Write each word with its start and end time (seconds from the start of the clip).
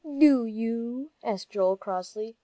"Do 0.17 0.45
you?" 0.47 1.11
asked 1.23 1.51
Joel, 1.51 1.77
crossly. 1.77 2.35